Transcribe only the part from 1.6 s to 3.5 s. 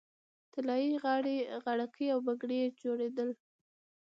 غاړکۍ او بنګړي جوړیدل